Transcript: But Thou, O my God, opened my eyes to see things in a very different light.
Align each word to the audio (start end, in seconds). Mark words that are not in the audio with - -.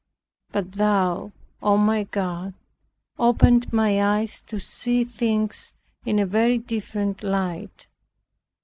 But 0.51 0.71
Thou, 0.71 1.31
O 1.61 1.77
my 1.77 2.05
God, 2.05 2.55
opened 3.19 3.71
my 3.71 4.01
eyes 4.03 4.41
to 4.41 4.59
see 4.59 5.03
things 5.03 5.75
in 6.07 6.17
a 6.17 6.25
very 6.25 6.57
different 6.57 7.21
light. 7.21 7.87